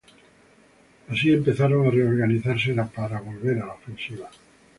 [1.11, 4.27] Así empezaron a reorganizarse para volver a la ofensiva.